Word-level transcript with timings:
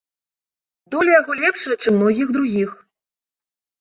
Доля 0.95 1.11
яго 1.21 1.31
лепшая, 1.43 1.75
чым 1.83 1.93
многіх 1.99 2.27
другіх. 2.39 2.69